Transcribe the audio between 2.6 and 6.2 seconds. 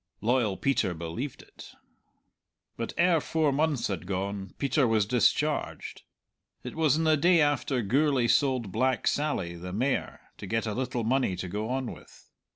But ere four months had gone Peter was discharged.